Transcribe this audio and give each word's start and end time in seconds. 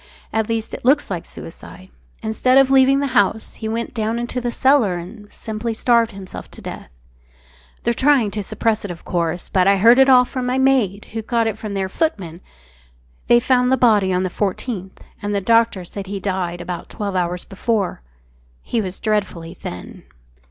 At 0.33 0.49
least, 0.49 0.73
it 0.73 0.83
looks 0.83 1.11
like 1.11 1.27
suicide. 1.27 1.89
Instead 2.23 2.57
of 2.57 2.71
leaving 2.71 3.01
the 3.01 3.05
house, 3.13 3.53
he 3.53 3.69
went 3.69 3.93
down 3.93 4.17
into 4.17 4.41
the 4.41 4.49
cellar 4.49 4.95
and 4.97 5.31
simply 5.31 5.75
starved 5.75 6.09
himself 6.09 6.49
to 6.49 6.59
death.... 6.59 6.89
They're 7.83 7.93
trying 7.93 8.31
to 8.31 8.41
suppress 8.41 8.83
it, 8.83 8.89
of 8.89 9.05
course, 9.05 9.47
but 9.47 9.67
I 9.67 9.77
heard 9.77 9.99
it 9.99 10.09
all 10.09 10.25
from 10.25 10.47
my 10.47 10.57
maid, 10.57 11.09
who 11.13 11.21
got 11.21 11.45
it 11.45 11.55
from 11.59 11.75
their 11.75 11.87
footman.... 11.87 12.41
They 13.27 13.39
found 13.39 13.71
the 13.71 13.77
body 13.77 14.11
on 14.11 14.23
the 14.23 14.31
14th 14.31 14.93
and 15.21 15.35
the 15.35 15.39
doctor 15.39 15.85
said 15.85 16.07
he 16.07 16.15
had 16.15 16.23
died 16.23 16.61
about 16.61 16.89
twelve 16.89 17.15
hours 17.15 17.45
before.... 17.45 18.01
He 18.63 18.81
was 18.81 18.97
dreadfully 18.97 19.53
thin. 19.53 20.01